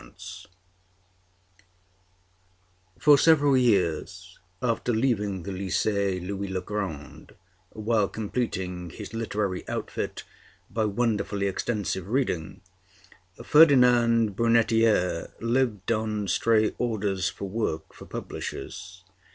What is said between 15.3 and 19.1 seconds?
lived on stray orders for work for publishers.